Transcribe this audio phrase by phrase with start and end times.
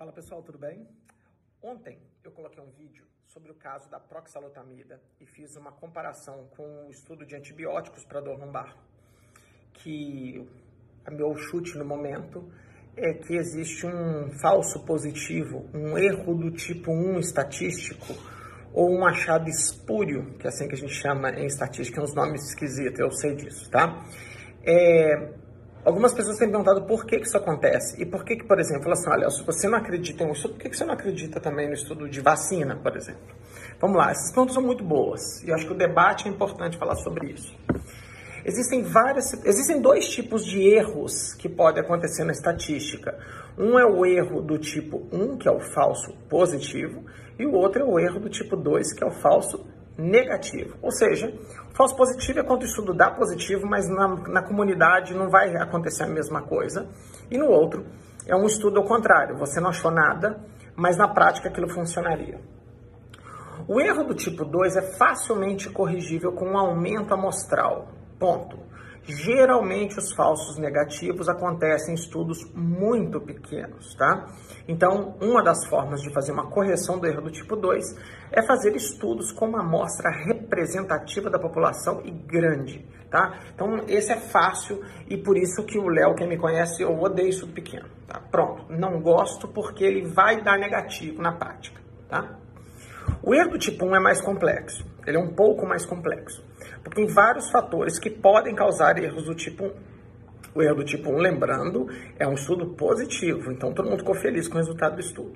[0.00, 0.88] Fala pessoal, tudo bem?
[1.62, 6.86] Ontem eu coloquei um vídeo sobre o caso da proxalotamida e fiz uma comparação com
[6.86, 8.74] o estudo de antibióticos para dor lombar.
[9.74, 10.38] Que
[11.06, 12.50] o meu chute no momento
[12.96, 18.14] é que existe um falso positivo, um erro do tipo 1 estatístico,
[18.72, 22.14] ou um achado espúrio, que é assim que a gente chama em estatística, é uns
[22.14, 24.02] nomes esquisitos, eu sei disso, tá?
[24.62, 25.39] É,
[25.84, 28.00] Algumas pessoas têm perguntado por que, que isso acontece.
[28.00, 30.54] E por que, que por exemplo, assim, olha, se você não acredita em um estudo,
[30.54, 33.34] por que, que você não acredita também no estudo de vacina, por exemplo?
[33.80, 35.42] Vamos lá, essas perguntas são muito boas.
[35.42, 37.56] E eu acho que o debate é importante falar sobre isso.
[38.44, 43.18] Existem várias, existem dois tipos de erros que podem acontecer na estatística.
[43.58, 47.04] Um é o erro do tipo 1, que é o falso positivo,
[47.38, 49.79] e o outro é o erro do tipo 2, que é o falso negativo.
[50.80, 51.32] Ou seja,
[51.74, 56.04] falso positivo é quando o estudo dá positivo, mas na, na comunidade não vai acontecer
[56.04, 56.88] a mesma coisa.
[57.30, 57.84] E no outro,
[58.26, 60.40] é um estudo ao contrário, você não achou nada,
[60.76, 62.40] mas na prática aquilo funcionaria.
[63.68, 67.88] O erro do tipo 2 é facilmente corrigível com um aumento amostral.
[68.18, 68.58] Ponto.
[69.04, 74.26] Geralmente os falsos negativos acontecem em estudos muito pequenos, tá?
[74.68, 77.82] Então, uma das formas de fazer uma correção do erro do tipo 2
[78.30, 83.40] é fazer estudos com uma amostra representativa da população e grande, tá?
[83.54, 87.30] Então, esse é fácil e por isso que o Léo, quem me conhece, eu odeio
[87.30, 88.20] estudo pequeno, tá?
[88.30, 92.38] Pronto, não gosto porque ele vai dar negativo na prática, tá?
[93.22, 96.42] O erro do tipo 1 é mais complexo, ele é um pouco mais complexo,
[96.82, 99.72] porque tem vários fatores que podem causar erros do tipo 1.
[100.54, 101.86] O erro do tipo 1, lembrando,
[102.18, 105.32] é um estudo positivo, então todo mundo ficou feliz com o resultado do estudo.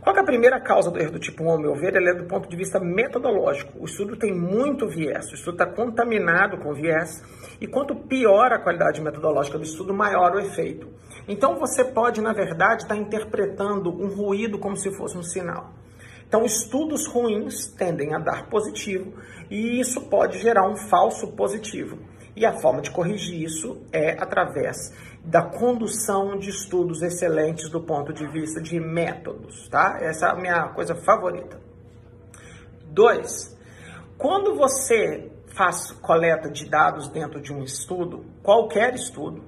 [0.00, 1.96] Qual é a primeira causa do erro do tipo 1, ao meu ver?
[1.96, 3.78] Ele é do ponto de vista metodológico.
[3.80, 7.22] O estudo tem muito viés, o estudo está contaminado com viés,
[7.60, 10.88] e quanto pior a qualidade metodológica do estudo, maior o efeito.
[11.26, 15.74] Então você pode, na verdade, estar tá interpretando um ruído como se fosse um sinal.
[16.28, 19.14] Então, estudos ruins tendem a dar positivo
[19.50, 21.98] e isso pode gerar um falso positivo.
[22.36, 24.92] E a forma de corrigir isso é através
[25.24, 29.98] da condução de estudos excelentes do ponto de vista de métodos, tá?
[30.00, 31.58] Essa é a minha coisa favorita.
[32.90, 33.56] Dois,
[34.18, 39.42] quando você faz coleta de dados dentro de um estudo, qualquer estudo,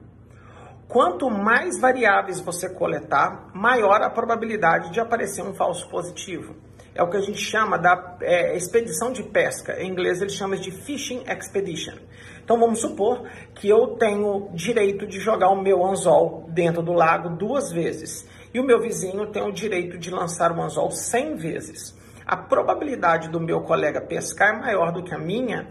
[0.90, 6.56] quanto mais variáveis você coletar, maior a probabilidade de aparecer um falso positivo
[6.94, 9.80] é o que a gente chama da é, expedição de pesca.
[9.80, 11.94] Em inglês eles chamam de fishing expedition.
[12.42, 13.22] Então vamos supor
[13.54, 18.58] que eu tenho direito de jogar o meu anzol dentro do lago duas vezes e
[18.58, 21.96] o meu vizinho tem o direito de lançar o anzol 100 vezes.
[22.26, 25.68] A probabilidade do meu colega pescar é maior do que a minha,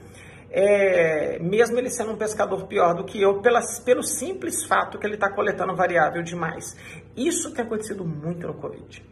[0.52, 5.06] é, mesmo ele sendo um pescador pior do que eu, pela, pelo simples fato que
[5.06, 6.76] ele está coletando variável demais.
[7.16, 9.04] Isso tem acontecido muito no Covid.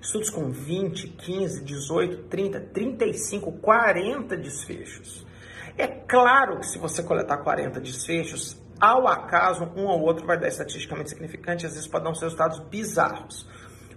[0.00, 5.24] Estudos com 20, 15, 18, 30, 35, 40 desfechos.
[5.78, 10.48] É claro que se você coletar 40 desfechos, ao acaso, um ou outro vai dar
[10.48, 13.46] estatisticamente significante, às vezes pode dar uns resultados bizarros.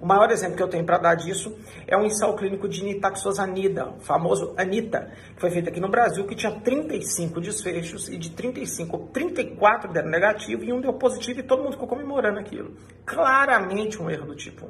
[0.05, 1.57] O maior exemplo que eu tenho para dar disso
[1.88, 6.27] é um ensaio clínico de nitaxosanida, o famoso ANITA, que foi feito aqui no Brasil,
[6.27, 11.44] que tinha 35 desfechos e de 35, 34 deram negativo e um deu positivo e
[11.44, 12.75] todo mundo ficou comemorando aquilo.
[13.03, 14.69] Claramente um erro do tipo 1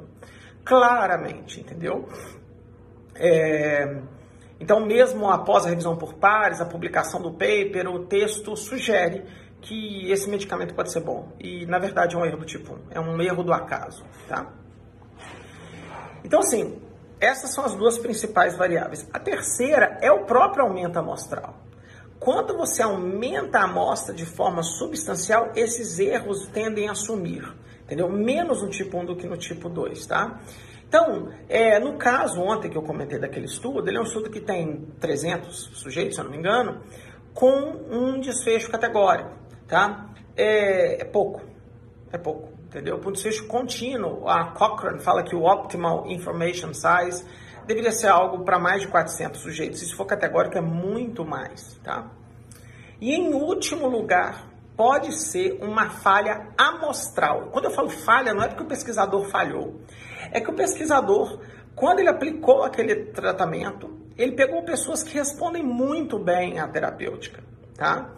[0.64, 2.08] claramente, entendeu?
[3.14, 4.00] É,
[4.58, 9.22] então, mesmo após a revisão por pares, a publicação do paper, o texto sugere
[9.60, 11.36] que esse medicamento pode ser bom.
[11.38, 14.64] E, na verdade, é um erro do tipo 1, é um erro do acaso, tá?
[16.26, 16.78] Então, assim,
[17.18, 19.08] essas são as duas principais variáveis.
[19.12, 21.54] A terceira é o próprio aumento amostral.
[22.20, 27.44] Quando você aumenta a amostra de forma substancial, esses erros tendem a sumir
[27.86, 28.08] entendeu?
[28.08, 30.40] Menos no tipo 1 do que no tipo 2, tá?
[30.88, 34.40] Então, é, no caso ontem que eu comentei daquele estudo, ele é um estudo que
[34.40, 36.80] tem 300 sujeitos, se eu não me engano,
[37.32, 37.48] com
[37.90, 39.30] um desfecho categórico,
[39.66, 40.10] tá?
[40.36, 41.40] É, é pouco,
[42.12, 43.00] é pouco, entendeu?
[43.02, 47.24] Um desfecho contínuo, a Cochrane fala que o Optimal Information Size
[47.66, 49.80] deveria ser algo para mais de 400 sujeitos.
[49.80, 52.10] Se for categórico, é muito mais, tá?
[53.00, 54.46] E em último lugar,
[54.76, 57.48] pode ser uma falha amostral.
[57.50, 59.80] Quando eu falo falha, não é porque o pesquisador falhou.
[60.30, 61.40] É que o pesquisador,
[61.74, 67.42] quando ele aplicou aquele tratamento, ele pegou pessoas que respondem muito bem à terapêutica,
[67.74, 68.10] tá?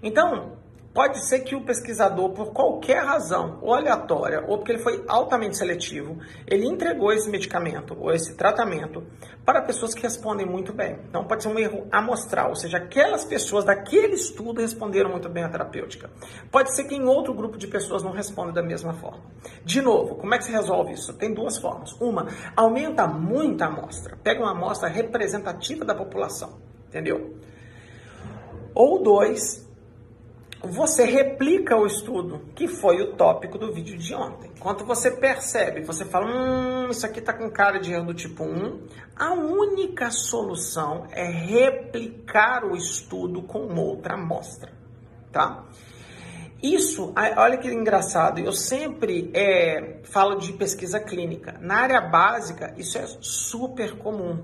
[0.00, 0.56] Então,
[0.94, 5.56] Pode ser que o pesquisador, por qualquer razão, ou aleatória, ou porque ele foi altamente
[5.56, 9.02] seletivo, ele entregou esse medicamento ou esse tratamento
[9.44, 10.96] para pessoas que respondem muito bem.
[11.08, 15.42] Então pode ser um erro amostral, ou seja, aquelas pessoas daquele estudo responderam muito bem
[15.42, 16.08] à terapêutica.
[16.48, 19.24] Pode ser que em outro grupo de pessoas não responda da mesma forma.
[19.64, 21.12] De novo, como é que se resolve isso?
[21.14, 21.92] Tem duas formas.
[22.00, 24.16] Uma, aumenta muito a amostra.
[24.22, 27.34] Pega uma amostra representativa da população, entendeu?
[28.72, 29.63] Ou dois,
[30.66, 34.50] você replica o estudo, que foi o tópico do vídeo de ontem.
[34.60, 38.44] Quando você percebe, você fala, hum, isso aqui está com cara de erro do tipo
[38.44, 44.72] 1, a única solução é replicar o estudo com outra amostra,
[45.30, 45.64] tá?
[46.62, 51.58] Isso, olha que engraçado, eu sempre é, falo de pesquisa clínica.
[51.60, 54.42] Na área básica, isso é super comum.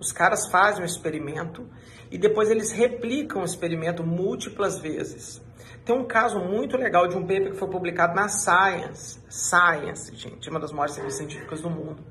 [0.00, 1.68] Os caras fazem um experimento
[2.10, 5.42] e depois eles replicam o experimento múltiplas vezes.
[5.84, 9.18] Tem um caso muito legal de um paper que foi publicado na Science.
[9.28, 12.02] Science, gente, uma das maiores revistas científicas do mundo.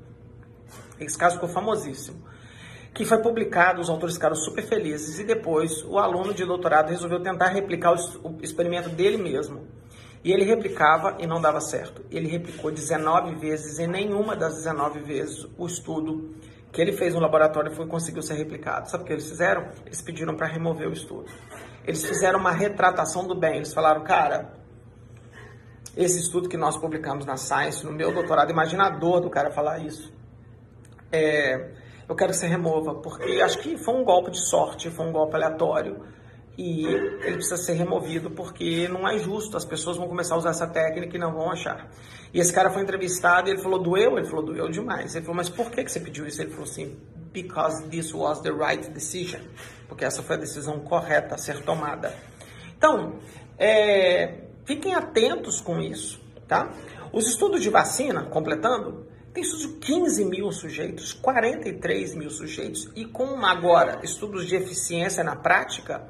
[1.00, 2.18] Esse caso ficou famosíssimo.
[2.92, 7.22] Que foi publicado, os autores ficaram super felizes e depois o aluno de doutorado resolveu
[7.22, 9.66] tentar replicar o experimento dele mesmo.
[10.24, 12.04] E ele replicava e não dava certo.
[12.10, 16.34] Ele replicou 19 vezes e nenhuma das 19 vezes o estudo
[16.72, 18.90] que ele fez no laboratório foi conseguiu ser replicado.
[18.90, 19.68] Sabe o que eles fizeram?
[19.86, 21.26] Eles pediram para remover o estudo.
[21.84, 23.56] Eles fizeram uma retratação do bem.
[23.56, 24.52] Eles falaram, cara,
[25.96, 29.50] esse estudo que nós publicamos na Science, no meu doutorado, imagina a dor do cara
[29.50, 30.12] falar isso.
[31.10, 31.72] É,
[32.08, 35.12] eu quero que você remova, porque acho que foi um golpe de sorte, foi um
[35.12, 36.04] golpe aleatório
[36.56, 40.50] e ele precisa ser removido porque não é justo, as pessoas vão começar a usar
[40.50, 41.88] essa técnica e não vão achar.
[42.34, 44.18] E esse cara foi entrevistado e ele falou, doeu?
[44.18, 45.14] Ele falou, doeu demais.
[45.14, 46.42] Ele falou, mas por que, que você pediu isso?
[46.42, 46.96] Ele falou assim,
[47.32, 49.42] because this was the right decision.
[49.88, 52.14] Porque essa foi a decisão correta a ser tomada.
[52.76, 53.18] Então,
[53.58, 56.72] é, fiquem atentos com isso, tá?
[57.12, 63.04] Os estudos de vacina, completando, tem estudos de 15 mil sujeitos, 43 mil sujeitos, e
[63.04, 66.06] com agora estudos de eficiência na prática,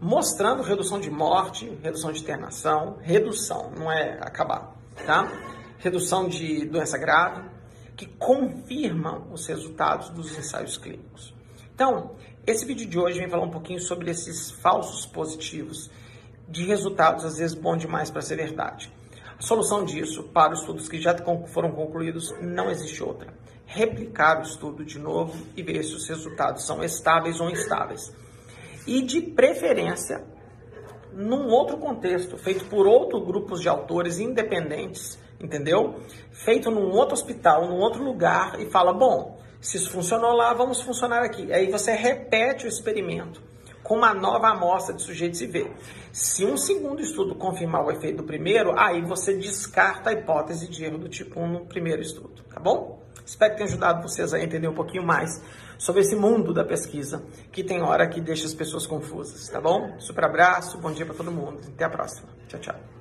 [0.00, 4.74] mostrando redução de morte, redução de internação, redução, não é acabar,
[5.06, 5.30] tá?
[5.78, 7.48] Redução de doença grave,
[7.96, 11.34] que confirmam os resultados dos ensaios clínicos.
[11.74, 12.14] Então,
[12.46, 15.90] esse vídeo de hoje vem falar um pouquinho sobre esses falsos positivos
[16.48, 18.92] de resultados às vezes bons demais para ser verdade.
[19.38, 21.16] A solução disso, para os estudos que já
[21.46, 23.32] foram concluídos, não existe outra.
[23.64, 28.12] Replicar o estudo de novo e ver se os resultados são estáveis ou instáveis.
[28.86, 30.24] E de preferência,
[31.14, 36.00] num outro contexto, feito por outros grupos de autores independentes, entendeu?
[36.30, 40.80] Feito num outro hospital, num outro lugar e fala, bom, se isso funcionou lá, vamos
[40.80, 41.52] funcionar aqui.
[41.52, 43.42] Aí você repete o experimento
[43.82, 45.70] com uma nova amostra de sujeitos e vê.
[46.12, 50.84] Se um segundo estudo confirmar o efeito do primeiro, aí você descarta a hipótese de
[50.84, 53.00] erro do tipo 1 no primeiro estudo, tá bom?
[53.24, 55.42] Espero que tenha ajudado vocês a entender um pouquinho mais
[55.78, 57.22] sobre esse mundo da pesquisa,
[57.52, 59.98] que tem hora que deixa as pessoas confusas, tá bom?
[59.98, 61.60] Super abraço, bom dia para todo mundo.
[61.74, 62.28] Até a próxima.
[62.48, 62.99] Tchau, tchau.